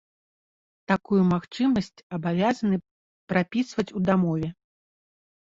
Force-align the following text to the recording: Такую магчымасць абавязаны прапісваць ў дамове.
Такую 0.91 1.19
магчымасць 1.33 2.03
абавязаны 2.17 2.77
прапісваць 3.35 3.87
ў 3.87 3.99
дамове. 4.09 4.49